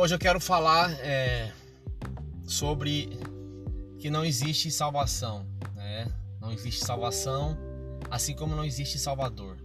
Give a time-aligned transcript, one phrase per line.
[0.00, 1.50] Hoje eu quero falar é,
[2.46, 3.18] sobre
[3.98, 5.44] que não existe salvação,
[5.74, 6.06] né?
[6.40, 7.58] Não existe salvação,
[8.08, 9.56] assim como não existe Salvador.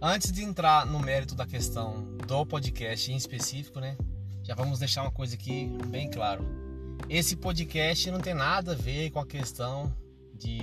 [0.00, 3.98] Antes de entrar no mérito da questão do podcast em específico, né?
[4.42, 6.42] Já vamos deixar uma coisa aqui bem claro.
[7.06, 9.94] Esse podcast não tem nada a ver com a questão
[10.32, 10.60] de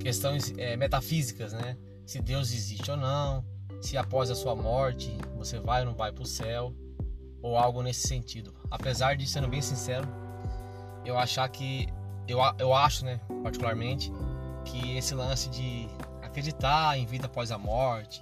[0.00, 1.78] questões é, metafísicas, né?
[2.04, 3.42] Se Deus existe ou não,
[3.80, 6.74] se após a sua morte você vai ou não vai para o céu
[7.46, 8.52] ou algo nesse sentido.
[8.68, 10.06] Apesar de, sendo bem sincero,
[11.04, 11.88] eu achar que
[12.26, 14.12] eu, eu acho, né, particularmente,
[14.64, 15.88] que esse lance de
[16.22, 18.20] acreditar em vida após a morte,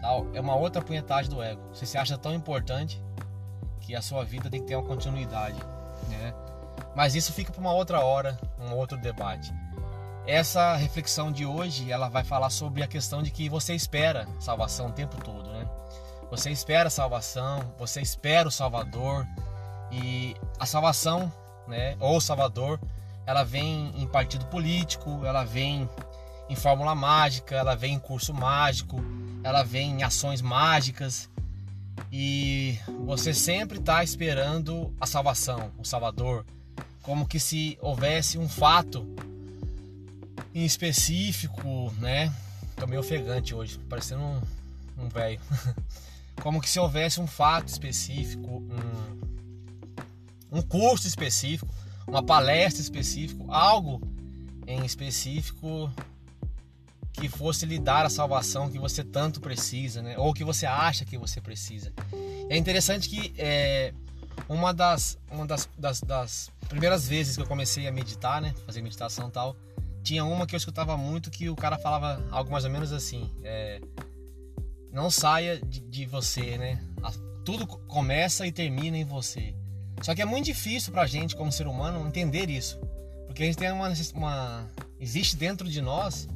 [0.00, 1.60] tal, é uma outra punhetagem do ego.
[1.74, 3.02] Você se acha tão importante
[3.82, 5.60] que a sua vida tem que ter uma continuidade,
[6.08, 6.32] né?
[6.96, 9.52] Mas isso fica para uma outra hora, um outro debate.
[10.26, 14.86] Essa reflexão de hoje, ela vai falar sobre a questão de que você espera salvação
[14.86, 15.68] o tempo todo, né?
[16.34, 19.24] Você espera a salvação, você espera o Salvador
[19.92, 21.32] e a salvação,
[21.68, 22.80] né, ou o Salvador,
[23.24, 25.88] ela vem em partido político, ela vem
[26.48, 28.96] em fórmula mágica, ela vem em curso mágico,
[29.44, 31.30] ela vem em ações mágicas
[32.10, 36.44] e você sempre está esperando a salvação, o Salvador,
[37.00, 39.06] como que se houvesse um fato
[40.52, 42.34] em específico, né?
[42.74, 44.42] Tô meio ofegante hoje, parecendo um,
[44.98, 45.40] um velho.
[46.42, 48.62] como que se houvesse um fato específico,
[50.50, 51.72] um, um curso específico,
[52.06, 54.00] uma palestra específica, algo
[54.66, 55.90] em específico
[57.12, 60.18] que fosse lhe dar a salvação que você tanto precisa, né?
[60.18, 61.92] ou que você acha que você precisa.
[62.48, 63.94] É interessante que é,
[64.48, 68.52] uma, das, uma das, das, das, primeiras vezes que eu comecei a meditar, né?
[68.66, 69.56] fazer meditação e tal,
[70.02, 73.30] tinha uma que eu escutava muito que o cara falava algo mais ou menos assim:
[73.42, 73.80] é,
[74.94, 76.80] não saia de, de você, né?
[77.44, 79.54] Tudo começa e termina em você.
[80.00, 82.78] Só que é muito difícil pra gente, como ser humano, entender isso.
[83.26, 86.28] Porque a gente tem uma, uma existe dentro de nós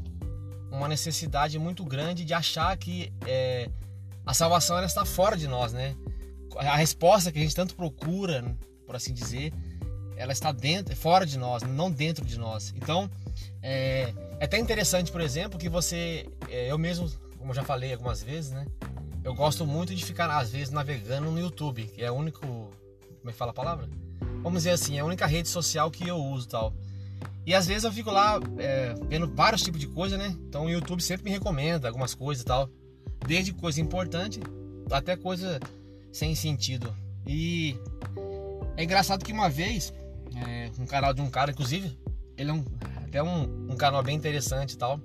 [0.70, 3.70] uma necessidade muito grande de achar que é,
[4.26, 5.96] a salvação ela está fora de nós, né?
[6.56, 8.44] A resposta que a gente tanto procura,
[8.84, 9.52] por assim dizer,
[10.16, 12.74] ela está dentro, fora de nós, não dentro de nós.
[12.76, 13.08] Então,
[13.62, 17.08] é, é até interessante, por exemplo, que você, é, eu mesmo
[17.48, 18.66] como eu já falei algumas vezes, né?
[19.24, 22.42] Eu gosto muito de ficar, às vezes, navegando no YouTube, que é o único.
[22.42, 23.88] Como é que fala a palavra?
[24.42, 26.74] Vamos dizer assim, é a única rede social que eu uso tal.
[27.46, 30.36] E às vezes eu fico lá é, vendo vários tipos de coisa, né?
[30.46, 32.68] Então o YouTube sempre me recomenda algumas coisas e tal.
[33.26, 34.40] Desde coisa importante
[34.90, 35.58] até coisa
[36.12, 36.94] sem sentido.
[37.26, 37.78] E
[38.76, 39.90] é engraçado que uma vez,
[40.36, 41.98] é, um canal de um cara, inclusive,
[42.36, 42.62] ele é um,
[43.06, 45.00] até um, um canal bem interessante e tal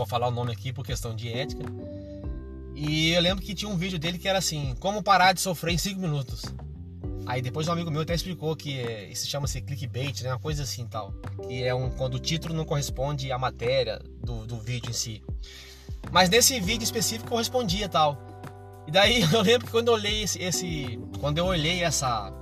[0.00, 1.62] vou falar o nome aqui por questão de ética.
[2.74, 5.74] E eu lembro que tinha um vídeo dele que era assim: Como parar de sofrer
[5.74, 6.42] em 5 minutos.
[7.26, 10.32] Aí depois um amigo meu até explicou que é, isso chama-se clickbait, né?
[10.32, 11.12] Uma coisa assim tal.
[11.46, 15.22] Que é um quando o título não corresponde à matéria do, do vídeo em si.
[16.10, 18.18] Mas nesse vídeo específico correspondia tal.
[18.86, 22.32] E daí eu lembro que quando eu olhei esse, esse quando eu olhei essa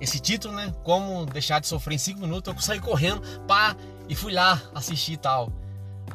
[0.00, 0.72] esse título, né?
[0.84, 3.74] Como deixar de sofrer em 5 minutos, eu saí correndo, pá,
[4.06, 5.50] e fui lá assistir tal.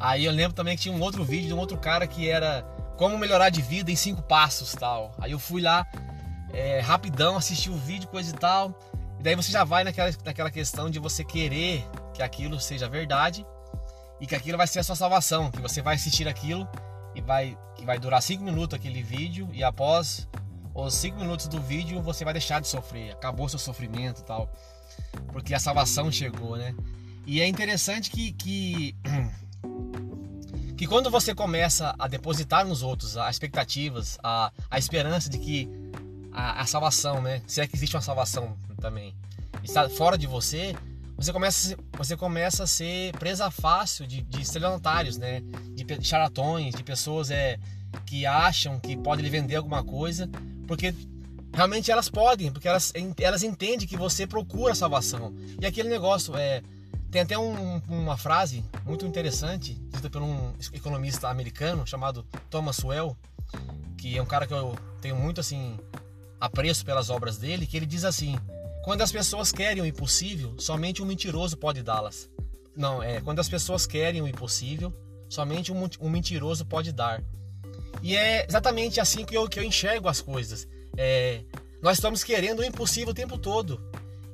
[0.00, 2.62] Aí eu lembro também que tinha um outro vídeo de um outro cara que era
[2.96, 5.14] como melhorar de vida em cinco passos tal.
[5.18, 5.86] Aí eu fui lá
[6.52, 8.74] é, rapidão, assisti o vídeo, coisa e tal.
[9.18, 13.46] E daí você já vai naquela, naquela questão de você querer que aquilo seja verdade
[14.18, 16.66] e que aquilo vai ser a sua salvação, que você vai assistir aquilo
[17.14, 20.26] e vai, que vai durar cinco minutos aquele vídeo e após
[20.74, 24.50] os cinco minutos do vídeo você vai deixar de sofrer, acabou seu sofrimento tal,
[25.32, 26.74] porque a salvação chegou, né?
[27.26, 28.96] E é interessante que, que
[30.80, 35.68] que quando você começa a depositar nos outros as expectativas, a, a esperança de que
[36.32, 37.42] a, a salvação, né?
[37.46, 39.14] Se é que existe uma salvação também,
[39.62, 40.74] está fora de você,
[41.18, 45.42] você começa, você começa a ser presa fácil de, de estelionatários, né?
[45.74, 47.58] De charatões, de pessoas é,
[48.06, 50.30] que acham que podem lhe vender alguma coisa,
[50.66, 50.94] porque
[51.52, 55.34] realmente elas podem, porque elas, elas entendem que você procura salvação.
[55.60, 56.62] E aquele negócio é
[57.10, 63.16] tem até um, uma frase muito interessante, dita por um economista americano chamado Thomas Well,
[63.98, 65.78] que é um cara que eu tenho muito assim
[66.40, 68.38] apreço pelas obras dele, que ele diz assim:
[68.84, 72.30] quando as pessoas querem o impossível, somente um mentiroso pode dá-las.
[72.76, 74.92] Não, é quando as pessoas querem o impossível,
[75.28, 77.22] somente um, um mentiroso pode dar.
[78.02, 80.66] E é exatamente assim que eu, que eu enxergo as coisas.
[80.96, 81.42] É,
[81.82, 83.80] nós estamos querendo o impossível o tempo todo.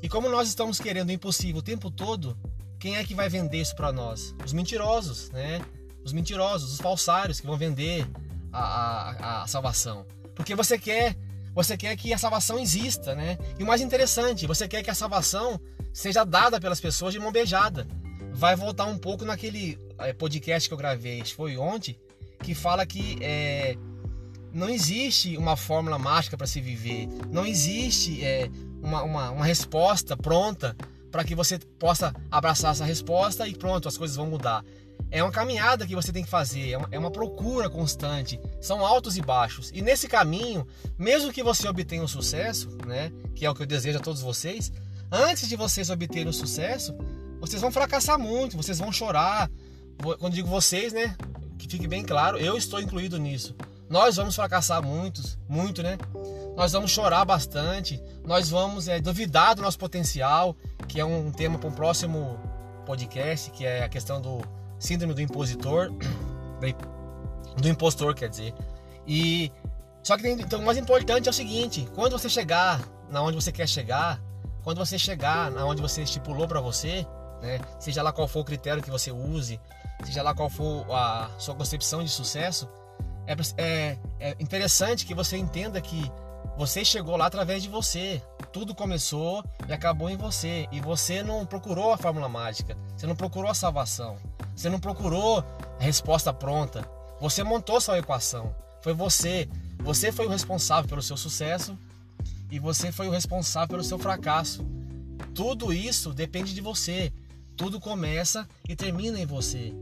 [0.02, 2.37] E como nós estamos querendo o impossível o tempo todo,
[2.78, 4.34] quem é que vai vender isso para nós?
[4.44, 5.61] Os mentirosos, né?
[6.05, 8.06] Os mentirosos, os falsários que vão vender
[8.52, 10.06] a, a, a salvação.
[10.34, 11.17] Porque você quer,
[11.55, 13.38] Você quer que a salvação exista, né?
[13.58, 15.58] E o mais interessante, você quer que a salvação
[15.90, 17.87] seja dada pelas pessoas de mão beijada.
[18.34, 21.99] Vai voltar um pouco naquele eh, podcast que eu gravei, foi ontem,
[22.43, 23.75] que fala que é,
[24.52, 28.50] não existe uma fórmula mágica para se viver, não existe é,
[28.82, 30.76] uma, uma, uma resposta pronta
[31.16, 34.62] para que você possa abraçar essa resposta e pronto, as coisas vão mudar.
[35.10, 38.84] É uma caminhada que você tem que fazer, é uma, é uma procura constante, são
[38.84, 39.70] altos e baixos.
[39.72, 40.66] E nesse caminho,
[40.98, 44.20] mesmo que você obtenha um sucesso, né, que é o que eu desejo a todos
[44.20, 44.70] vocês,
[45.10, 46.94] antes de vocês obterem o sucesso,
[47.40, 49.50] vocês vão fracassar muito, vocês vão chorar.
[50.18, 51.16] Quando digo vocês, né,
[51.58, 53.56] que fique bem claro, eu estou incluído nisso.
[53.88, 55.96] Nós vamos fracassar muitos, muito, né?
[56.56, 60.56] Nós vamos chorar bastante, nós vamos é, duvidar do nosso potencial,
[60.88, 62.38] que é um tema para um próximo
[62.84, 64.40] podcast, que é a questão do
[64.78, 65.93] síndrome do impositor,
[67.56, 68.52] do impostor, quer dizer.
[69.06, 69.52] E
[70.02, 73.52] só que então, o mais importante é o seguinte: quando você chegar na onde você
[73.52, 74.20] quer chegar,
[74.64, 77.06] quando você chegar na onde você estipulou para você,
[77.40, 79.61] né, seja lá qual for o critério que você use,
[80.05, 82.69] seja lá qual for a sua concepção de sucesso,
[83.25, 86.11] é, é, é interessante que você entenda que
[86.56, 88.22] você chegou lá através de você.
[88.52, 90.66] Tudo começou e acabou em você.
[90.72, 92.76] E você não procurou a fórmula mágica.
[92.96, 94.16] Você não procurou a salvação.
[94.54, 95.44] Você não procurou
[95.78, 96.88] a resposta pronta.
[97.20, 98.54] Você montou sua equação.
[98.80, 99.48] Foi você.
[99.80, 101.78] Você foi o responsável pelo seu sucesso
[102.50, 104.64] e você foi o responsável pelo seu fracasso.
[105.34, 107.12] Tudo isso depende de você.
[107.54, 109.74] Tudo começa e termina em você.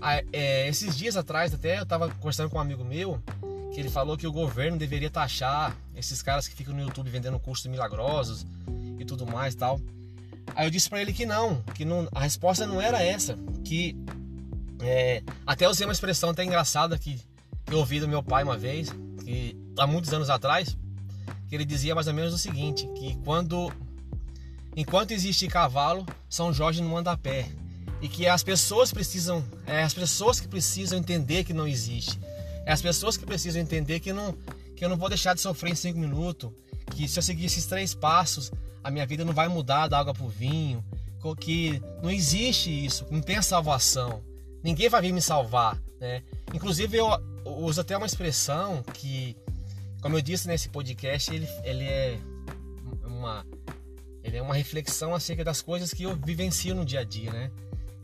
[0.00, 3.22] Ah, é, esses dias atrás, até eu estava conversando com um amigo meu
[3.74, 7.40] que ele falou que o governo deveria taxar esses caras que ficam no YouTube vendendo
[7.40, 8.46] cursos milagrosos
[9.00, 9.80] e tudo mais tal.
[10.54, 13.96] Aí eu disse para ele que não, que não, a resposta não era essa, que
[14.80, 17.20] é, até usei uma expressão até engraçada que
[17.68, 18.94] eu ouvi do meu pai uma vez,
[19.24, 20.76] que há muitos anos atrás,
[21.48, 23.72] que ele dizia mais ou menos o seguinte, que quando
[24.76, 27.48] enquanto existe cavalo, São Jorge não anda a pé.
[28.00, 32.20] E que as pessoas precisam, é as pessoas que precisam entender que não existe.
[32.66, 34.34] É as pessoas que precisam entender que não
[34.74, 36.50] que eu não vou deixar de sofrer em cinco minutos,
[36.90, 38.50] que se eu seguir esses três passos,
[38.82, 40.84] a minha vida não vai mudar da água para o vinho,
[41.34, 44.22] que não existe isso, não tem a salvação.
[44.62, 46.22] Ninguém vai vir me salvar, né?
[46.52, 47.06] Inclusive eu
[47.44, 49.36] uso até uma expressão que,
[50.02, 52.18] como eu disse nesse podcast, ele, ele é
[53.04, 53.46] uma
[54.22, 57.50] ele é uma reflexão acerca das coisas que eu vivencio no dia a dia, né?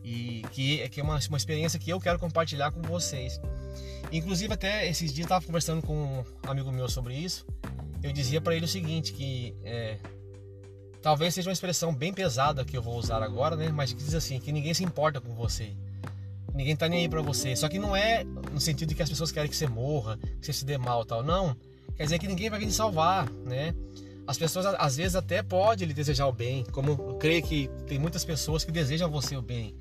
[0.05, 3.41] E que, que é uma, uma experiência que eu quero compartilhar com vocês.
[4.13, 7.47] Inclusive até esses dias eu estava conversando com um amigo meu sobre isso.
[8.03, 9.99] Eu dizia para ele o seguinte, que é,
[11.03, 13.69] talvez seja uma expressão bem pesada que eu vou usar agora, né?
[13.69, 15.73] Mas que diz assim, que ninguém se importa com você.
[16.55, 17.55] Ninguém tá nem aí para você.
[17.55, 20.47] Só que não é no sentido de que as pessoas querem que você morra, que
[20.47, 21.23] você se dê mal, tal.
[21.23, 21.57] Não.
[21.97, 23.75] Quer dizer que ninguém vai vir te salvar, né?
[24.27, 27.99] As pessoas às vezes até podem lhe desejar o bem, como eu creio que tem
[27.99, 29.75] muitas pessoas que desejam você o bem.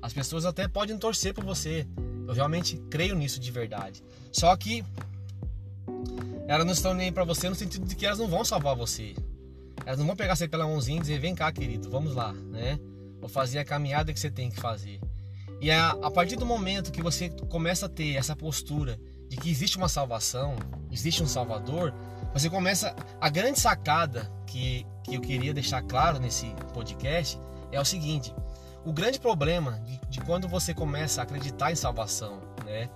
[0.00, 1.86] As pessoas até podem torcer por você,
[2.26, 4.02] eu realmente creio nisso de verdade.
[4.32, 4.84] Só que
[6.46, 9.14] elas não estão nem para você no sentido de que elas não vão salvar você.
[9.86, 12.78] Elas não vão pegar você pela mãozinha e dizer: vem cá, querido, vamos lá, né?
[13.20, 15.00] Vou fazer a caminhada que você tem que fazer.
[15.60, 18.98] E a, a partir do momento que você começa a ter essa postura
[19.28, 20.56] de que existe uma salvação,
[20.90, 21.94] existe um Salvador,
[22.32, 22.94] você começa.
[23.20, 27.38] A grande sacada que, que eu queria deixar claro nesse podcast
[27.72, 28.34] é o seguinte:
[28.84, 32.88] o grande problema de, de, quando você começa a acreditar em salvação, né,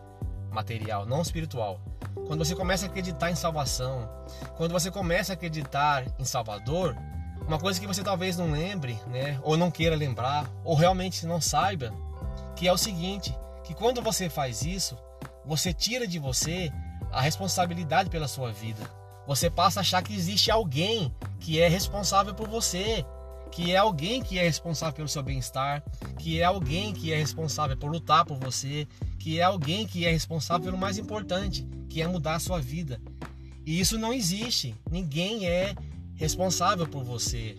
[0.50, 1.80] material, não espiritual,
[2.26, 4.09] quando você começa a acreditar em salvação,
[4.57, 6.97] quando você começa a acreditar em Salvador,
[7.47, 11.40] uma coisa que você talvez não lembre, né, ou não queira lembrar, ou realmente não
[11.40, 11.92] saiba,
[12.54, 14.97] que é o seguinte, que quando você faz isso,
[15.45, 16.71] você tira de você
[17.11, 18.83] a responsabilidade pela sua vida.
[19.26, 23.04] Você passa a achar que existe alguém que é responsável por você,
[23.50, 25.83] que é alguém que é responsável pelo seu bem-estar,
[26.19, 28.87] que é alguém que é responsável por lutar por você,
[29.19, 33.00] que é alguém que é responsável pelo mais importante, que é mudar a sua vida.
[33.67, 34.75] E isso não existe.
[34.90, 35.75] Ninguém é
[36.14, 37.57] responsável por você.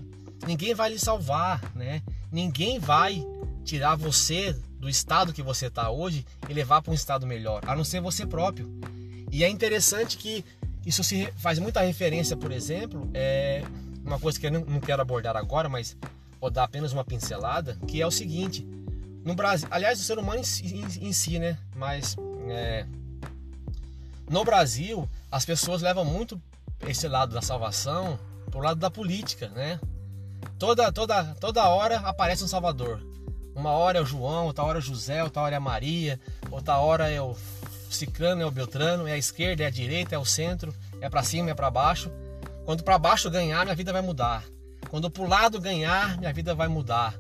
[0.48, 2.01] Ninguém vai lhe salvar, né?
[2.31, 3.24] Ninguém vai
[3.63, 7.75] tirar você do estado que você está hoje e levar para um estado melhor, a
[7.75, 8.69] não ser você próprio.
[9.31, 10.43] E é interessante que
[10.86, 13.63] isso se faz muita referência, por exemplo, é
[14.10, 15.96] uma coisa que eu não quero abordar agora, mas
[16.42, 18.68] vou dar apenas uma pincelada, que é o seguinte:
[19.24, 21.58] no Brasil, aliás, o ser humano em si, em si né?
[21.75, 22.16] Mas
[22.50, 22.86] é,
[24.30, 26.42] no Brasil, as pessoas levam muito
[26.88, 29.80] esse lado da salvação pro lado da política, né?
[30.58, 33.01] Toda, toda, toda hora aparece um Salvador.
[33.56, 36.20] Uma hora é o João, outra hora é o José, outra hora é a Maria,
[36.50, 37.36] outra hora é o
[37.89, 41.24] Ciclano, é o Beltrano, é a esquerda, é a direita, é o centro, é para
[41.24, 42.10] cima, é para baixo.
[42.70, 44.46] Quando para baixo ganhar, minha vida vai mudar.
[44.92, 47.18] Quando pro lado ganhar, minha vida vai mudar.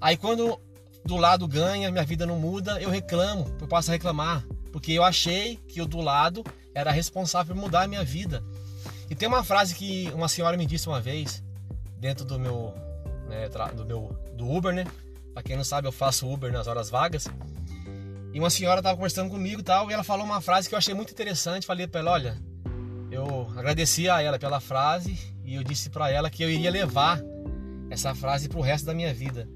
[0.00, 0.58] Aí quando
[1.04, 5.04] do lado ganha, minha vida não muda, eu reclamo, eu passo a reclamar, porque eu
[5.04, 6.42] achei que o do lado
[6.74, 8.42] era responsável por mudar a minha vida.
[9.10, 11.44] E tem uma frase que uma senhora me disse uma vez,
[11.98, 12.74] dentro do meu,
[13.28, 14.86] né, do meu do Uber, né?
[15.34, 17.28] Pra quem não sabe, eu faço Uber nas horas vagas.
[18.32, 20.78] E uma senhora estava conversando comigo e tal, e ela falou uma frase que eu
[20.78, 21.66] achei muito interessante.
[21.66, 22.51] Falei para ela: olha,
[23.12, 27.20] eu agradeci a ela pela frase e eu disse para ela que eu iria levar
[27.90, 29.46] essa frase para o resto da minha vida.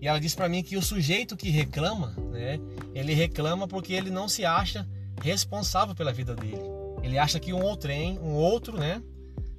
[0.00, 2.58] E ela disse para mim que o sujeito que reclama, né,
[2.94, 4.88] ele reclama porque ele não se acha
[5.22, 6.62] responsável pela vida dele.
[7.02, 9.02] Ele acha que um outro, um outro, né,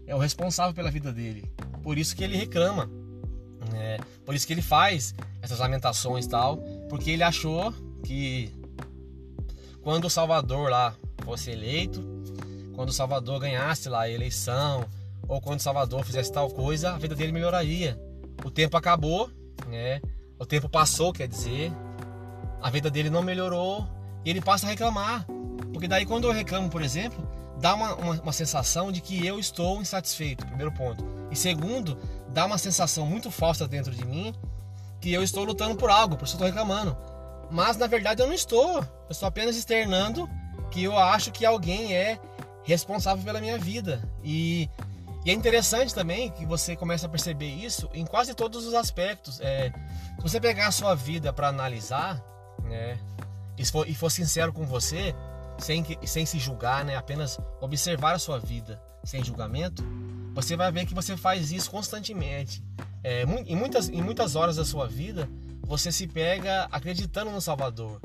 [0.08, 1.48] é o responsável pela vida dele.
[1.84, 2.90] Por isso que ele reclama.
[3.72, 4.00] Né?
[4.25, 6.58] Por isso que ele faz essas lamentações e tal,
[6.90, 7.72] porque ele achou
[8.04, 8.52] que
[9.84, 12.04] quando o Salvador lá fosse eleito,
[12.75, 14.86] quando Salvador ganhasse lá a eleição,
[15.27, 18.00] ou quando Salvador fizesse tal coisa, a vida dele melhoraria.
[18.44, 19.29] O tempo acabou,
[19.67, 20.01] né?
[20.38, 21.72] O tempo passou, quer dizer,
[22.62, 23.88] a vida dele não melhorou
[24.24, 25.25] e ele passa a reclamar.
[25.72, 27.27] Porque daí quando eu reclamo, por exemplo,
[27.60, 31.05] dá uma, uma, uma sensação de que eu estou insatisfeito, primeiro ponto.
[31.32, 31.98] E segundo,
[32.29, 34.34] dá uma sensação muito falsa dentro de mim
[35.00, 36.98] que eu estou lutando por algo, por isso eu estou reclamando.
[37.50, 38.79] Mas na verdade eu não estou.
[38.79, 40.29] Eu estou apenas externando
[40.72, 42.20] que eu acho que alguém é
[42.65, 44.01] responsável pela minha vida.
[44.24, 44.69] E,
[45.25, 49.39] e é interessante também que você comece a perceber isso em quase todos os aspectos.
[49.39, 49.72] É,
[50.17, 52.22] se você pegar a sua vida para analisar,
[52.63, 52.98] né,
[53.57, 55.15] e for, e for sincero com você,
[55.57, 59.84] sem, sem se julgar, né, apenas observar a sua vida sem julgamento,
[60.34, 62.63] você vai ver que você faz isso constantemente.
[63.03, 65.29] É, em, muitas, em muitas horas da sua vida,
[65.62, 68.01] você se pega acreditando no Salvador.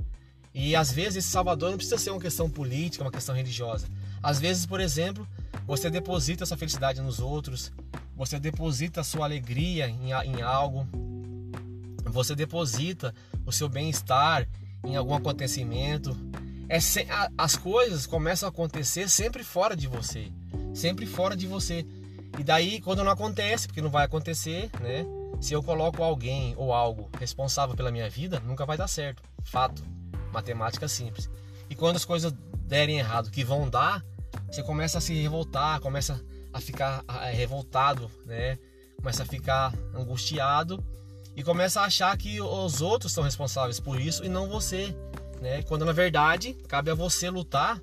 [0.53, 3.87] E às vezes Salvador não precisa ser uma questão política, uma questão religiosa.
[4.23, 5.27] Às vezes, por exemplo,
[5.67, 7.73] você deposita sua felicidade nos outros,
[8.17, 10.87] você deposita sua alegria em, em algo,
[12.05, 13.15] você deposita
[13.47, 14.47] o seu bem-estar
[14.85, 16.17] em algum acontecimento.
[16.69, 20.31] É se, a, as coisas começam a acontecer sempre fora de você,
[20.75, 21.87] sempre fora de você.
[22.39, 25.05] E daí, quando não acontece, porque não vai acontecer, né?
[25.41, 29.23] Se eu coloco alguém ou algo responsável pela minha vida, nunca vai dar certo.
[29.43, 29.83] Fato.
[30.33, 31.29] Matemática simples.
[31.69, 32.33] E quando as coisas
[32.67, 34.05] derem errado, que vão dar,
[34.51, 36.21] você começa a se revoltar, começa
[36.53, 38.59] a ficar revoltado, né?
[38.97, 40.85] Começa a ficar angustiado
[41.37, 44.95] e começa a achar que os outros são responsáveis por isso e não você,
[45.41, 45.63] né?
[45.63, 47.81] Quando na verdade cabe a você lutar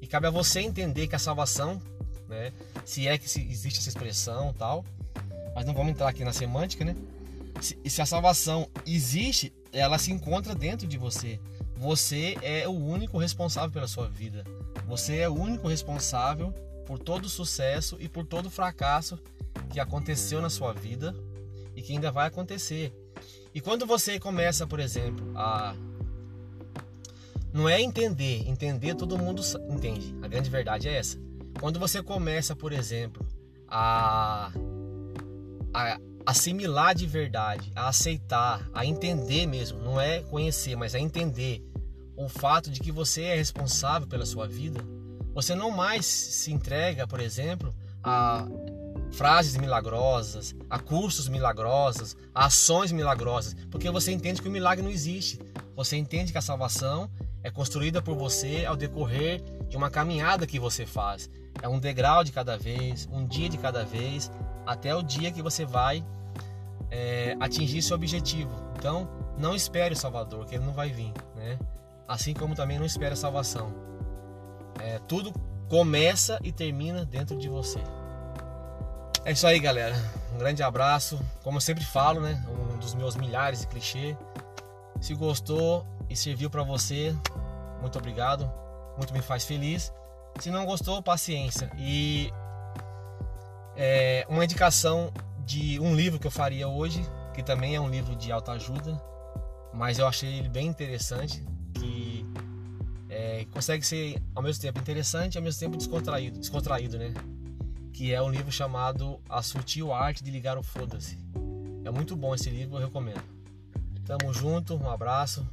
[0.00, 1.80] e cabe a você entender que a salvação,
[2.28, 2.52] né?
[2.84, 4.84] Se é que existe essa expressão, tal,
[5.54, 6.94] mas não vamos entrar aqui na semântica, né?
[7.60, 11.40] Se, se a salvação existe, ela se encontra dentro de você.
[11.82, 14.44] Você é o único responsável pela sua vida.
[14.86, 16.52] Você é o único responsável
[16.86, 19.18] por todo o sucesso e por todo o fracasso
[19.68, 21.12] que aconteceu na sua vida
[21.74, 22.92] e que ainda vai acontecer.
[23.52, 25.74] E quando você começa, por exemplo, a
[27.52, 30.14] não é entender, entender todo mundo entende.
[30.22, 31.18] A grande verdade é essa.
[31.58, 33.26] Quando você começa, por exemplo,
[33.66, 34.52] a
[35.74, 41.71] a assimilar de verdade, a aceitar, a entender mesmo, não é conhecer, mas a entender
[42.16, 44.80] o fato de que você é responsável pela sua vida,
[45.34, 48.46] você não mais se entrega, por exemplo, a
[49.12, 54.90] frases milagrosas, a cursos milagrosos, a ações milagrosas, porque você entende que o milagre não
[54.90, 55.38] existe.
[55.74, 57.10] Você entende que a salvação
[57.42, 61.30] é construída por você ao decorrer de uma caminhada que você faz.
[61.60, 64.30] É um degrau de cada vez, um dia de cada vez,
[64.66, 66.04] até o dia que você vai
[66.90, 68.52] é, atingir seu objetivo.
[68.76, 71.58] Então, não espere o Salvador, que ele não vai vir, né?
[72.06, 73.72] Assim como também não espere a salvação.
[74.80, 75.32] É, tudo
[75.68, 77.80] começa e termina dentro de você.
[79.24, 79.94] É isso aí, galera.
[80.34, 81.20] Um grande abraço.
[81.42, 82.44] Como eu sempre falo, né?
[82.48, 84.16] Um dos meus milhares de clichê.
[85.00, 87.16] Se gostou e serviu para você,
[87.80, 88.50] muito obrigado.
[88.96, 89.92] Muito me faz feliz.
[90.38, 91.70] Se não gostou, paciência.
[91.78, 92.32] E
[93.76, 95.12] é, uma indicação
[95.44, 97.04] de um livro que eu faria hoje,
[97.34, 99.00] que também é um livro de autoajuda,
[99.72, 101.44] mas eu achei ele bem interessante,
[103.46, 107.12] consegue ser ao mesmo tempo interessante e ao mesmo tempo descontraído, descontraído, né?
[107.92, 111.18] Que é um livro chamado A Sutil Arte de Ligar o Foda-se.
[111.84, 113.22] É muito bom esse livro, eu recomendo.
[114.04, 115.46] Tamo junto, um abraço.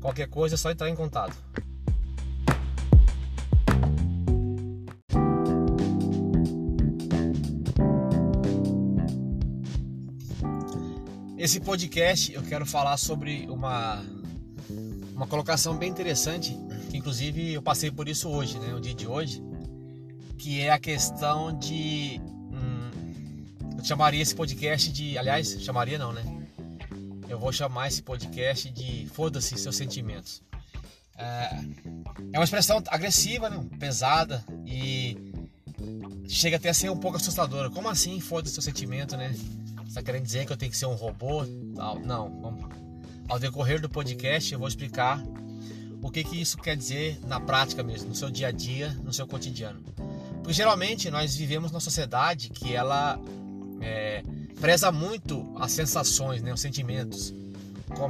[0.00, 1.36] Qualquer coisa é só entrar em contato.
[11.44, 14.02] Esse podcast eu quero falar sobre uma,
[15.14, 16.58] uma colocação bem interessante,
[16.94, 19.42] que inclusive eu passei por isso hoje, né, o dia de hoje,
[20.38, 22.20] que é a questão de.
[22.52, 23.46] Hum,
[23.76, 25.18] eu chamaria esse podcast de.
[25.18, 26.22] Aliás, chamaria não, né?
[27.28, 30.40] Eu vou chamar esse podcast de Foda-se seus sentimentos.
[31.18, 31.58] É,
[32.32, 33.60] é uma expressão agressiva, né?
[33.76, 35.16] pesada e
[36.28, 37.70] chega até a ser um pouco assustadora.
[37.70, 39.34] Como assim foda-se seu sentimento, né?
[39.84, 41.44] Você tá querendo dizer que eu tenho que ser um robô?
[41.44, 42.72] Não, vamos.
[43.28, 45.20] Ao decorrer do podcast eu vou explicar
[46.04, 49.10] o que, que isso quer dizer na prática mesmo, no seu dia a dia, no
[49.10, 49.80] seu cotidiano.
[50.34, 53.18] Porque geralmente nós vivemos numa sociedade que ela
[53.80, 54.22] é,
[54.60, 57.32] preza muito as sensações, né, os sentimentos.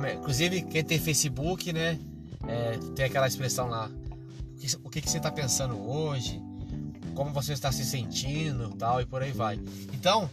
[0.04, 1.96] É, inclusive quem tem Facebook, né,
[2.48, 6.42] é, tem aquela expressão lá, o que, o que, que você está pensando hoje,
[7.14, 9.60] como você está se sentindo, tal e por aí vai.
[9.92, 10.28] Então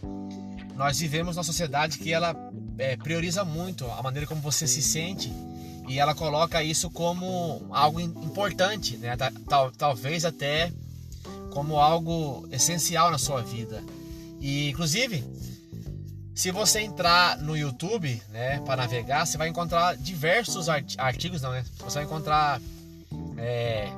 [0.74, 2.34] nós vivemos numa sociedade que ela
[2.76, 5.32] é, prioriza muito a maneira como você se sente
[5.88, 9.16] e ela coloca isso como algo importante, né?
[9.48, 10.72] Tal, talvez até
[11.50, 13.82] como algo essencial na sua vida.
[14.40, 15.22] E inclusive,
[16.34, 21.64] se você entrar no YouTube, né, para navegar, você vai encontrar diversos artigos, não, né?
[21.78, 22.60] Você vai encontrar
[23.36, 23.92] é,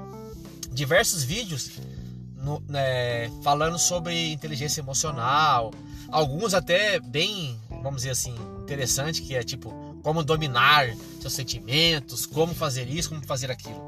[0.73, 1.79] diversos vídeos
[2.37, 5.73] no, né, falando sobre inteligência emocional,
[6.11, 12.55] alguns até bem, vamos dizer assim, interessante, que é tipo como dominar seus sentimentos, como
[12.55, 13.83] fazer isso, como fazer aquilo.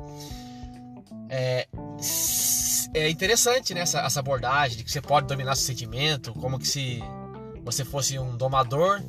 [1.29, 1.69] É,
[2.95, 6.67] é interessante né, essa, essa abordagem de que você pode dominar seu sentimento, como que
[6.67, 7.05] se
[7.63, 9.03] você fosse um domador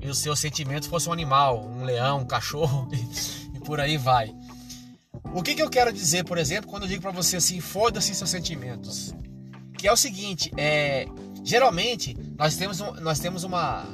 [0.00, 2.88] e o seu sentimento fosse um animal, um leão, um cachorro
[3.54, 4.34] e, por aí vai.
[5.32, 8.12] O que, que eu quero dizer, por exemplo, quando eu digo para você assim, foda-se
[8.12, 9.14] seus sentimentos?
[9.78, 11.06] Que é o seguinte, é,
[11.44, 13.86] geralmente nós temos, nós temos uma,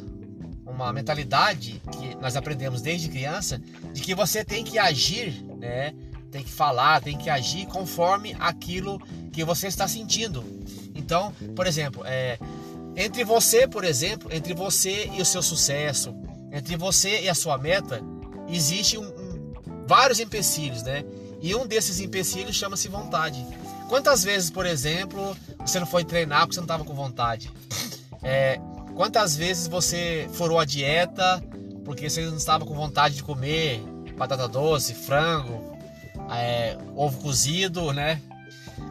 [0.76, 3.60] uma mentalidade que nós aprendemos desde criança
[3.92, 5.94] de que você tem que agir, né?
[6.30, 9.00] Tem que falar, tem que agir conforme aquilo
[9.32, 10.44] que você está sentindo.
[10.94, 12.38] Então, por exemplo, é,
[12.94, 16.14] entre você, por exemplo, entre você e o seu sucesso,
[16.52, 18.02] entre você e a sua meta,
[18.48, 19.52] existe um, um,
[19.86, 21.04] vários empecilhos, né?
[21.40, 23.44] E um desses empecilhos chama-se vontade.
[23.88, 27.50] Quantas vezes, por exemplo, você não foi treinar porque você não estava com vontade?
[28.22, 28.58] É,
[28.96, 31.42] Quantas vezes você furou a dieta
[31.84, 33.80] porque você não estava com vontade de comer
[34.16, 35.76] batata doce, frango,
[36.30, 38.20] é, ovo cozido, né?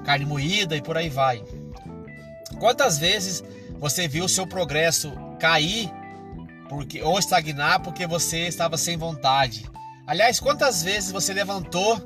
[0.05, 1.43] Carne moída e por aí vai.
[2.59, 3.43] Quantas vezes
[3.79, 5.91] você viu o seu progresso cair
[6.69, 9.65] porque ou estagnar porque você estava sem vontade?
[10.05, 11.99] Aliás, quantas vezes você levantou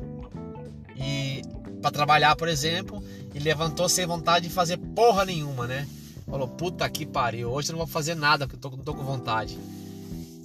[0.95, 1.41] e
[1.81, 5.85] para trabalhar, por exemplo, e levantou sem vontade de fazer porra nenhuma, né?
[6.29, 8.93] Falou, puta que pariu, hoje eu não vou fazer nada porque eu tô, não tô
[8.93, 9.57] com vontade.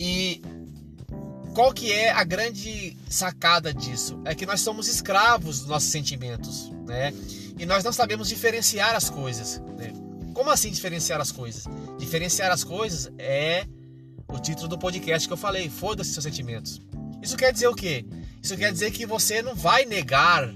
[0.01, 0.41] E
[1.55, 4.19] qual que é a grande sacada disso?
[4.25, 7.13] É que nós somos escravos dos nossos sentimentos, né?
[7.59, 9.93] E nós não sabemos diferenciar as coisas, né?
[10.33, 11.65] Como assim diferenciar as coisas?
[11.99, 13.67] Diferenciar as coisas é
[14.27, 16.81] o título do podcast que eu falei, foda-se seus sentimentos.
[17.23, 18.07] Isso quer dizer o quê?
[18.43, 20.51] Isso quer dizer que você não vai negar,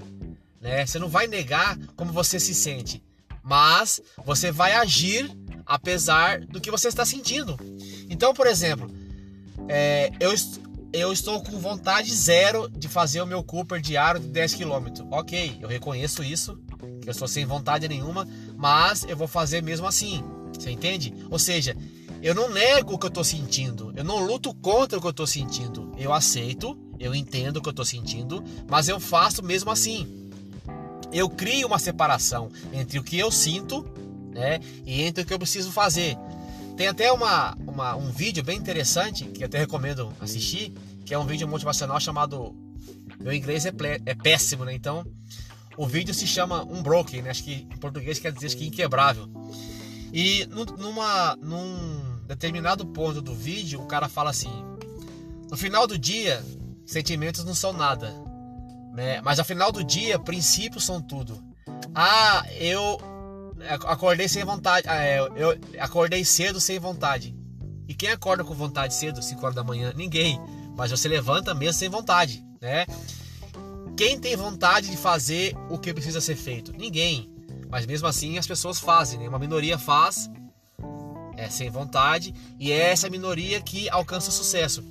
[0.59, 0.85] né?
[0.85, 3.01] Você não vai negar como você se sente
[3.43, 5.29] mas você vai agir
[5.69, 7.55] apesar do que você está sentindo.
[8.09, 8.91] Então, por exemplo,
[9.67, 10.33] é, eu,
[10.91, 15.05] eu estou com vontade zero de fazer o meu Cooper diário de 10 km.
[15.11, 16.59] Ok, eu reconheço isso,
[17.01, 20.23] que eu estou sem vontade nenhuma, mas eu vou fazer mesmo assim.
[20.57, 21.13] Você entende?
[21.29, 21.77] Ou seja,
[22.21, 25.11] eu não nego o que eu estou sentindo, eu não luto contra o que eu
[25.11, 25.91] estou sentindo.
[25.97, 30.18] Eu aceito, eu entendo o que eu estou sentindo, mas eu faço mesmo assim
[31.11, 33.85] eu crio uma separação entre o que eu sinto
[34.31, 36.17] né, e entre o que eu preciso fazer.
[36.77, 40.73] Tem até uma, uma, um vídeo bem interessante que eu até recomendo assistir,
[41.05, 42.55] que é um vídeo motivacional chamado.
[43.19, 43.73] Meu inglês é,
[44.05, 44.73] é péssimo, né?
[44.73, 45.05] Então,
[45.75, 47.31] o vídeo se chama Unbroken, né?
[47.31, 49.27] Acho que em português quer dizer que inquebrável.
[50.13, 54.51] E numa, num determinado ponto do vídeo, o cara fala assim:
[55.51, 56.41] No final do dia,
[56.85, 58.28] sentimentos não são nada
[58.99, 59.21] né?
[59.21, 61.41] Mas ao final do dia, princípios são tudo.
[61.95, 62.99] Ah, eu
[63.85, 64.87] acordei sem vontade.
[64.89, 67.33] Ah, é, eu acordei cedo sem vontade.
[67.87, 69.93] E quem acorda com vontade cedo, 5 horas da manhã?
[69.95, 70.37] Ninguém.
[70.75, 72.85] Mas você levanta mesmo sem vontade, né?
[73.95, 76.73] Quem tem vontade de fazer o que precisa ser feito?
[76.73, 77.33] Ninguém.
[77.69, 79.29] Mas mesmo assim as pessoas fazem, né?
[79.29, 80.29] Uma minoria faz
[81.37, 84.83] é, sem vontade e é essa minoria que alcança sucesso.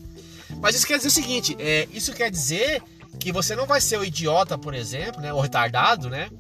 [0.63, 2.83] Mas isso quer dizer o seguinte: é, isso quer dizer
[3.19, 6.31] que você não vai ser o idiota, por exemplo, né, o retardado, né,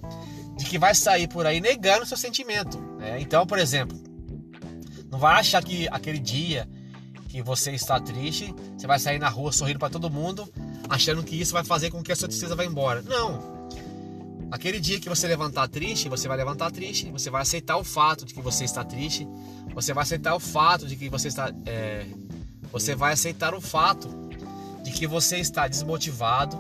[0.56, 2.78] de que vai sair por aí negando seu sentimento.
[2.98, 3.20] Né?
[3.20, 3.98] Então, por exemplo,
[5.10, 6.68] não vai achar que aquele dia
[7.28, 10.50] que você está triste, você vai sair na rua sorrindo para todo mundo,
[10.88, 13.02] achando que isso vai fazer com que a sua tristeza vá embora.
[13.02, 13.58] Não.
[14.50, 17.10] Aquele dia que você levantar triste, você vai levantar triste.
[17.10, 19.28] Você vai aceitar o fato de que você está triste.
[19.74, 21.52] Você vai aceitar o fato de que você está.
[21.66, 22.06] É,
[22.72, 24.08] você vai aceitar o fato
[24.82, 26.58] de que você está desmotivado.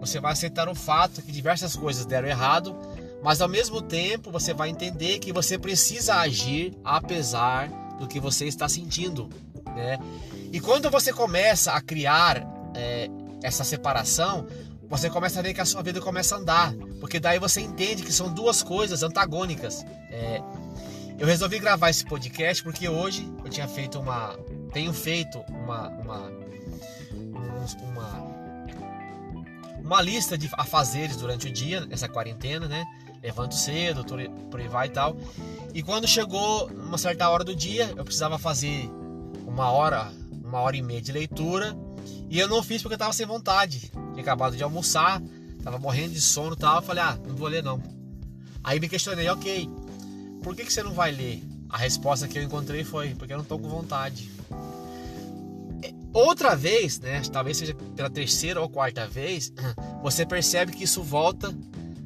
[0.00, 2.74] Você vai aceitar o fato que diversas coisas deram errado.
[3.22, 8.46] Mas ao mesmo tempo você vai entender que você precisa agir apesar do que você
[8.46, 9.28] está sentindo.
[9.66, 9.98] Né?
[10.52, 12.42] E quando você começa a criar
[12.74, 13.08] é,
[13.42, 14.46] essa separação,
[14.88, 16.74] você começa a ver que a sua vida começa a andar.
[16.98, 19.84] Porque daí você entende que são duas coisas antagônicas.
[20.10, 20.42] É,
[21.18, 24.34] eu resolvi gravar esse podcast porque hoje eu tinha feito uma.
[24.72, 25.88] Tenho feito uma.
[25.88, 26.49] Uma,
[27.82, 28.24] uma,
[29.82, 32.84] uma lista de afazeres durante o dia, essa quarentena, né?
[33.22, 34.04] Levanto cedo,
[34.50, 35.16] por aí vai e tal.
[35.74, 38.90] E quando chegou uma certa hora do dia, eu precisava fazer
[39.46, 40.10] uma hora,
[40.42, 41.76] uma hora e meia de leitura.
[42.30, 45.20] E eu não fiz porque eu tava sem vontade tinha acabado de almoçar,
[45.62, 46.76] tava morrendo de sono e tal.
[46.76, 47.82] Eu falei, ah, não vou ler não.
[48.62, 49.68] Aí me questionei, ok,
[50.42, 51.42] por que, que você não vai ler?
[51.68, 54.30] A resposta que eu encontrei foi, porque eu não tô com vontade.
[56.12, 59.52] Outra vez, né, talvez seja pela terceira ou quarta vez,
[60.02, 61.54] você percebe que isso volta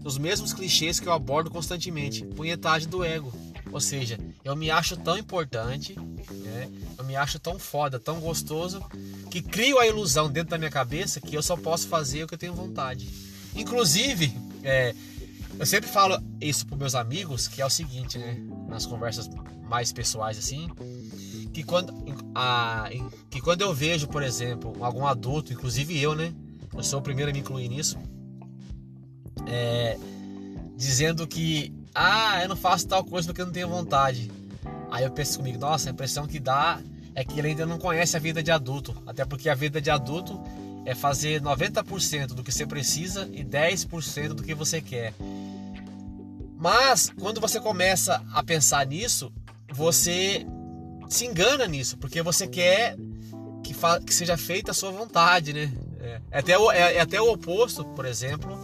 [0.03, 2.25] nos mesmos clichês que eu abordo constantemente.
[2.25, 3.33] Punhetagem do ego.
[3.73, 6.71] Ou seja, eu me acho tão importante, né?
[6.99, 8.85] eu me acho tão foda, tão gostoso,
[9.31, 12.35] que crio a ilusão dentro da minha cabeça que eu só posso fazer o que
[12.35, 13.09] eu tenho vontade.
[13.57, 14.95] Inclusive, é,
[15.59, 18.37] eu sempre falo isso para meus amigos, que é o seguinte, né?
[18.69, 19.29] Nas conversas
[19.69, 20.69] mais pessoais assim,
[21.55, 21.95] que quando,
[22.35, 22.91] a,
[23.31, 26.35] que quando eu vejo, por exemplo, algum adulto, inclusive eu, né?
[26.77, 27.97] Eu sou o primeiro a me incluir nisso,
[29.47, 29.97] é,
[30.77, 34.33] dizendo que ah, eu não faço tal coisa porque eu não tenho vontade.
[34.91, 36.81] Aí eu penso comigo, nossa, a impressão que dá
[37.15, 39.01] é que ele ainda não conhece a vida de adulto.
[39.07, 40.43] Até porque a vida de adulto
[40.85, 45.15] é fazer 90% do que você precisa e 10% do que você quer.
[46.59, 49.33] Mas quando você começa a pensar nisso,
[49.73, 50.45] você
[51.09, 52.97] se engana nisso, porque você quer
[53.63, 55.73] que, que seja feita a sua vontade, né?
[56.01, 58.57] É, é até o, é, é até o oposto, por exemplo,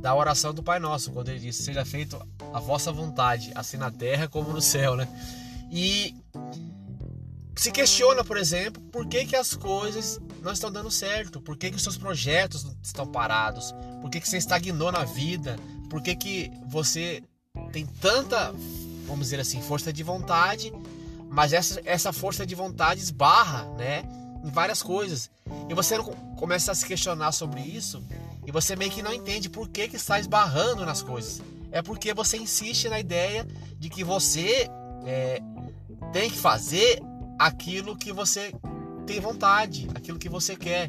[0.00, 2.20] da oração do Pai Nosso, quando ele diz: Seja feito
[2.52, 5.08] a vossa vontade, assim na terra como no céu, né?
[5.70, 6.14] E
[7.56, 11.70] se questiona, por exemplo, por que, que as coisas não estão dando certo, por que,
[11.70, 15.56] que os seus projetos estão parados, por que, que você estagnou na vida,
[15.88, 17.22] por que, que você
[17.72, 18.52] tem tanta,
[19.06, 20.72] vamos dizer assim, força de vontade,
[21.34, 24.04] mas essa, essa força de vontade esbarra, né?
[24.44, 25.28] Em várias coisas.
[25.68, 25.98] E você
[26.36, 28.02] começa a se questionar sobre isso
[28.46, 31.42] e você meio que não entende por que, que está esbarrando nas coisas.
[31.72, 33.44] É porque você insiste na ideia
[33.78, 34.70] de que você
[35.04, 35.42] é,
[36.12, 37.02] tem que fazer
[37.36, 38.54] aquilo que você
[39.04, 40.88] tem vontade, aquilo que você quer.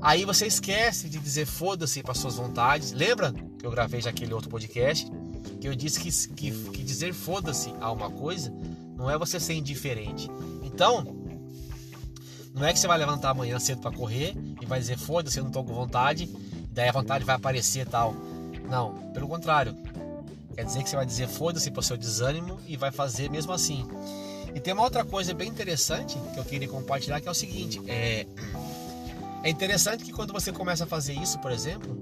[0.00, 2.92] Aí você esquece de dizer foda-se para suas vontades.
[2.92, 5.10] Lembra que eu gravei já aquele outro podcast?
[5.60, 8.52] Que eu disse que, que, que dizer foda-se a uma coisa
[8.98, 10.28] não é você ser indiferente.
[10.62, 11.16] Então,
[12.52, 15.44] não é que você vai levantar amanhã cedo para correr e vai dizer foda-se, eu
[15.44, 16.28] não tô com vontade
[16.78, 18.14] daí a vontade vai aparecer e tal.
[18.70, 19.76] Não, pelo contrário.
[20.54, 23.84] Quer dizer que você vai dizer foda-se pro seu desânimo e vai fazer mesmo assim.
[24.54, 27.80] E tem uma outra coisa bem interessante que eu queria compartilhar que é o seguinte:
[27.88, 28.26] é,
[29.42, 31.96] é interessante que quando você começa a fazer isso, por exemplo,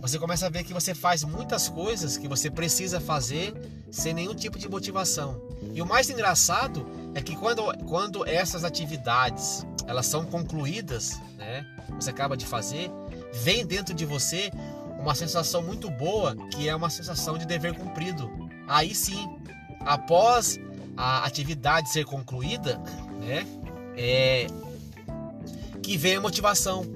[0.00, 3.54] você começa a ver que você faz muitas coisas que você precisa fazer
[3.92, 5.40] sem nenhum tipo de motivação.
[5.72, 12.10] E o mais engraçado é que quando, quando essas atividades elas são concluídas, né, você
[12.10, 12.90] acaba de fazer,
[13.32, 14.50] vem dentro de você
[14.98, 18.30] uma sensação muito boa, que é uma sensação de dever cumprido.
[18.66, 19.28] Aí sim,
[19.80, 20.58] após
[20.96, 22.80] a atividade ser concluída,
[23.20, 23.46] né,
[23.96, 24.46] é
[25.82, 26.86] que vem a motivação.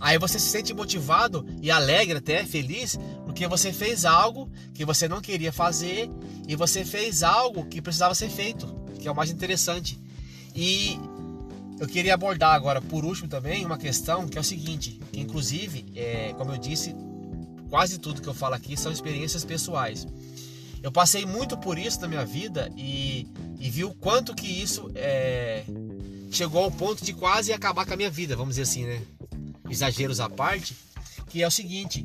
[0.00, 2.98] Aí você se sente motivado e alegre até, feliz,
[3.40, 6.10] porque você fez algo que você não queria fazer
[6.46, 8.66] e você fez algo que precisava ser feito,
[8.98, 9.98] que é o mais interessante.
[10.54, 11.00] E
[11.78, 15.86] eu queria abordar agora, por último também, uma questão que é o seguinte, que inclusive,
[15.96, 16.94] é, como eu disse,
[17.70, 20.06] quase tudo que eu falo aqui são experiências pessoais.
[20.82, 23.26] Eu passei muito por isso na minha vida e,
[23.58, 25.64] e vi o quanto que isso é,
[26.30, 29.00] chegou ao ponto de quase acabar com a minha vida, vamos dizer assim, né?
[29.66, 30.76] Exageros à parte,
[31.30, 32.04] que é o seguinte: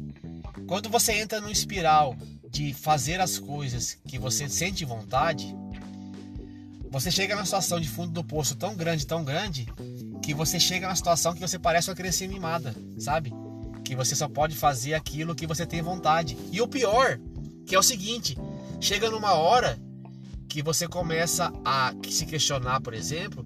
[0.67, 2.15] quando você entra num espiral
[2.49, 5.55] de fazer as coisas que você sente vontade,
[6.89, 9.67] você chega na situação de fundo do poço tão grande, tão grande,
[10.23, 13.33] que você chega na situação que você parece uma criança mimada, sabe?
[13.83, 16.37] Que você só pode fazer aquilo que você tem vontade.
[16.51, 17.19] E o pior,
[17.65, 18.37] que é o seguinte,
[18.79, 19.77] chega numa hora
[20.47, 23.45] que você começa a se questionar, por exemplo,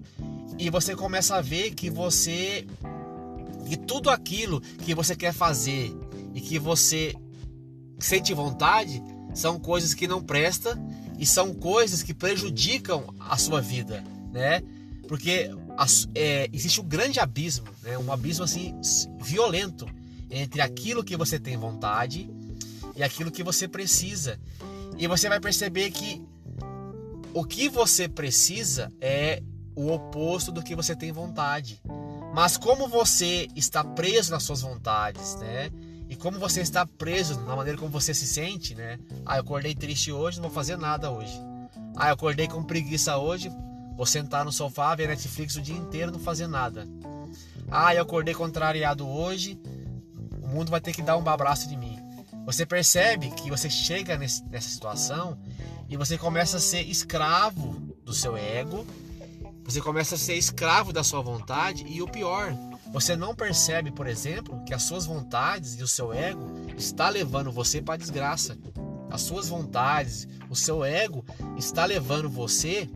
[0.58, 2.66] e você começa a ver que você
[3.66, 5.94] que tudo aquilo que você quer fazer
[6.34, 7.14] e que você
[7.98, 9.02] sente vontade
[9.34, 10.74] são coisas que não prestam
[11.18, 14.62] e são coisas que prejudicam a sua vida, né?
[15.06, 15.50] Porque
[16.14, 17.98] é, existe um grande abismo, né?
[17.98, 18.74] um abismo assim
[19.18, 19.86] violento
[20.30, 22.30] entre aquilo que você tem vontade
[22.94, 24.38] e aquilo que você precisa.
[24.96, 26.22] E você vai perceber que
[27.34, 29.42] o que você precisa é
[29.74, 31.80] o oposto do que você tem vontade.
[32.34, 35.70] Mas como você está preso nas suas vontades, né?
[36.10, 38.98] E como você está preso na maneira como você se sente, né?
[39.24, 41.40] Ah, eu acordei triste hoje, não vou fazer nada hoje.
[41.96, 43.48] Ah, eu acordei com preguiça hoje,
[43.96, 46.84] vou sentar no sofá, ver Netflix o dia inteiro, não fazer nada.
[47.70, 49.56] Ah, eu acordei contrariado hoje,
[50.42, 51.96] o mundo vai ter que dar um abraço de mim.
[52.44, 55.38] Você percebe que você chega nesse, nessa situação
[55.88, 58.84] e você começa a ser escravo do seu ego,
[59.64, 62.52] você começa a ser escravo da sua vontade e o pior,
[62.92, 67.52] você não percebe, por exemplo, que as suas vontades e o seu ego está levando
[67.52, 68.58] você para a desgraça.
[69.10, 71.24] As suas vontades, o seu ego
[71.56, 72.88] está levando você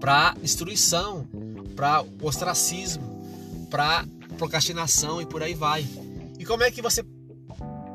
[0.00, 1.26] para destruição,
[1.74, 3.22] para ostracismo,
[3.70, 4.06] para
[4.38, 5.86] procrastinação e por aí vai.
[6.38, 7.04] E como é que você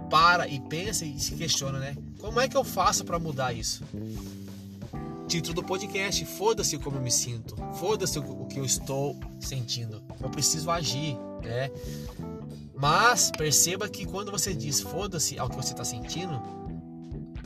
[0.09, 1.95] para e pensa e se questiona, né?
[2.19, 3.83] Como é que eu faço para mudar isso?
[5.31, 10.03] Título do podcast: Foda-se como eu me sinto, foda-se o que eu estou sentindo.
[10.21, 11.71] Eu preciso agir, né?
[12.75, 16.37] Mas perceba que quando você diz foda-se ao que você está sentindo,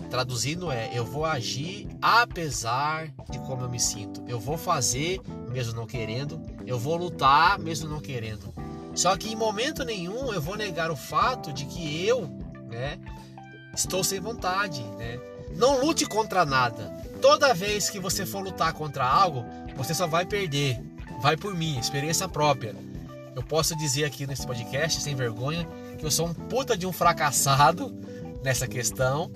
[0.09, 4.23] traduzindo é eu vou agir apesar de como eu me sinto.
[4.27, 5.21] Eu vou fazer
[5.51, 8.51] mesmo não querendo, eu vou lutar mesmo não querendo.
[8.95, 12.27] Só que em momento nenhum eu vou negar o fato de que eu
[12.67, 12.97] né?
[13.75, 15.19] Estou sem vontade, né?
[15.55, 16.91] Não lute contra nada.
[17.21, 20.79] Toda vez que você for lutar contra algo, você só vai perder.
[21.21, 22.75] Vai por mim, experiência própria.
[23.35, 26.93] Eu posso dizer aqui nesse podcast, sem vergonha, que eu sou um puta de um
[26.93, 27.93] fracassado
[28.43, 29.31] nessa questão.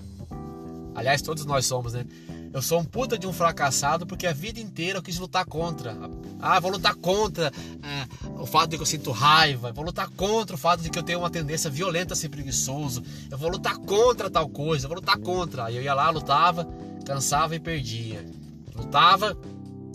[0.96, 2.06] Aliás, todos nós somos, né?
[2.52, 5.96] Eu sou um puta de um fracassado porque a vida inteira eu quis lutar contra.
[6.40, 10.56] Ah, vou lutar contra é, o fato de que eu sinto raiva, vou lutar contra
[10.56, 13.78] o fato de que eu tenho uma tendência violenta a ser preguiçoso, eu vou lutar
[13.78, 15.66] contra tal coisa, eu vou lutar contra.
[15.66, 16.68] Aí eu ia lá, lutava,
[17.06, 18.26] cansava e perdia.
[18.74, 19.38] Lutava,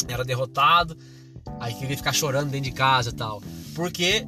[0.07, 0.97] era derrotado,
[1.59, 3.43] aí queria ficar chorando dentro de casa e tal.
[3.75, 4.27] Por quê?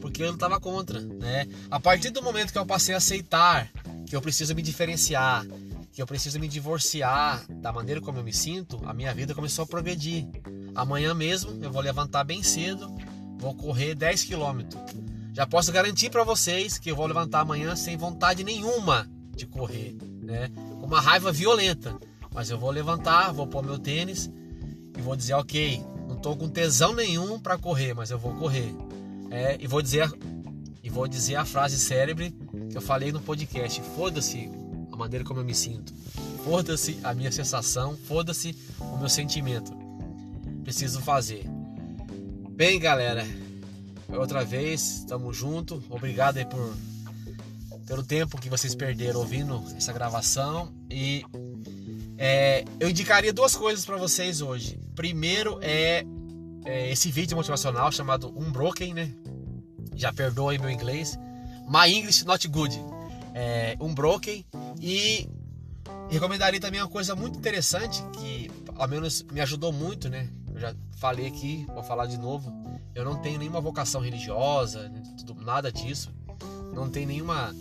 [0.00, 1.48] Porque eu lutava contra, né?
[1.68, 3.68] A partir do momento que eu passei a aceitar
[4.06, 5.44] que eu preciso me diferenciar,
[5.92, 9.64] que eu preciso me divorciar da maneira como eu me sinto, a minha vida começou
[9.64, 10.26] a progredir.
[10.74, 12.88] Amanhã mesmo eu vou levantar bem cedo,
[13.38, 14.82] vou correr 10 quilômetros.
[15.32, 19.96] Já posso garantir para vocês que eu vou levantar amanhã sem vontade nenhuma de correr,
[20.20, 20.50] né?
[20.80, 21.96] Com uma raiva violenta.
[22.34, 24.30] Mas eu vou levantar, vou pôr meu tênis
[24.96, 28.74] e vou dizer, ok, não estou com tesão nenhum para correr, mas eu vou correr.
[29.30, 30.10] É, e vou dizer
[30.82, 32.34] e vou dizer a frase célebre
[32.70, 34.50] que eu falei no podcast: foda-se
[34.98, 35.94] maneira como eu me sinto.
[36.44, 39.72] Foda-se a minha sensação, foda-se o meu sentimento.
[40.64, 41.44] Preciso fazer.
[42.58, 43.24] Bem, galera,
[44.08, 45.80] outra vez, tamo junto.
[45.88, 46.74] Obrigado aí por
[47.86, 51.24] pelo tempo que vocês perderam ouvindo essa gravação e
[52.18, 54.76] é, eu indicaria duas coisas para vocês hoje.
[54.96, 56.04] Primeiro é,
[56.64, 59.14] é, esse vídeo motivacional chamado Unbroken, né?
[59.94, 61.16] Já perdoe meu inglês.
[61.68, 62.76] My English Not Good.
[63.34, 64.44] É, Unbroken
[64.80, 65.28] e
[66.10, 70.28] recomendaria também uma coisa muito interessante que ao menos me ajudou muito, né?
[70.58, 72.52] Eu já falei aqui, vou falar de novo.
[72.92, 74.92] Eu não tenho nenhuma vocação religiosa,
[75.36, 76.12] nada disso.
[76.74, 77.54] Não tenho nenhuma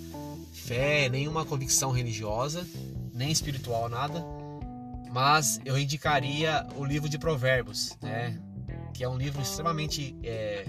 [0.52, 2.68] fé, nenhuma convicção religiosa,
[3.14, 4.26] nem espiritual, nada.
[5.12, 8.42] Mas eu indicaria o livro de Provérbios, né?
[8.96, 10.66] Que é um livro extremamente é,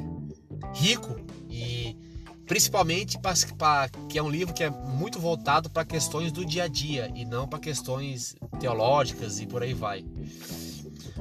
[0.75, 1.17] rico
[1.49, 1.97] e
[2.47, 3.19] principalmente
[3.57, 7.11] para que é um livro que é muito voltado para questões do dia a dia
[7.14, 10.05] e não para questões teológicas e por aí vai.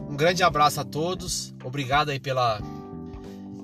[0.10, 2.62] Um grande abraço a todos, obrigado aí pela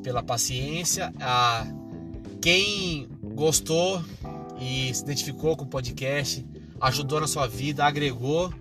[0.03, 1.65] pela paciência, a
[2.41, 4.03] quem gostou
[4.60, 6.45] e se identificou com o podcast,
[6.82, 8.53] ajudou na sua vida, agregou,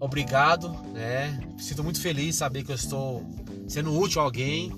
[0.00, 1.38] obrigado, né?
[1.58, 3.22] Sinto muito feliz saber que eu estou
[3.68, 4.72] sendo útil a alguém.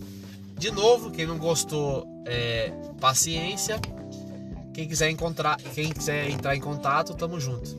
[0.59, 2.71] De novo, quem não gostou, é,
[3.01, 3.81] paciência.
[4.73, 7.79] Quem quiser encontrar, quem quiser entrar em contato, tamo junto.